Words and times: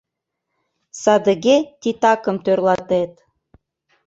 Садыге 1.01 1.55
титакым 1.81 2.37
тӧрлатет... 2.43 3.13